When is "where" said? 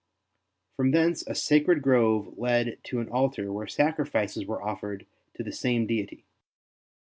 3.53-3.67